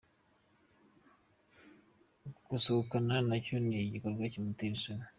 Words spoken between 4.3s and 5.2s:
kimutera isoni.